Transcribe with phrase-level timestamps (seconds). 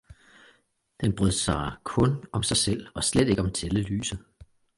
[1.01, 4.19] den brød sig kun om sig selv og slet ikke om Tællelyset.